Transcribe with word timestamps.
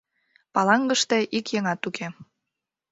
Палангыште 0.53 1.17
ик 1.37 1.45
еҥат 1.57 1.81
уке. 1.89 2.07